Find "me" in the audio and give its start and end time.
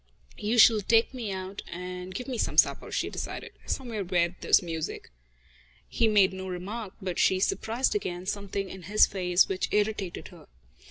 1.13-1.31, 2.27-2.39